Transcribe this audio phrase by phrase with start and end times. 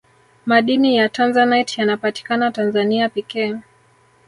[0.45, 3.57] madini ya tanzanite yanapatikana tanzania pekee